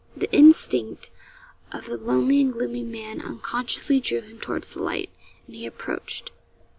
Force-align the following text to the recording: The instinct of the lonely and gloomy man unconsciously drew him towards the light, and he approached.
The 0.17 0.31
instinct 0.31 1.11
of 1.71 1.85
the 1.85 1.95
lonely 1.95 2.41
and 2.41 2.51
gloomy 2.51 2.81
man 2.81 3.21
unconsciously 3.21 3.99
drew 3.99 4.21
him 4.21 4.39
towards 4.39 4.73
the 4.73 4.81
light, 4.81 5.11
and 5.45 5.55
he 5.55 5.67
approached. 5.67 6.31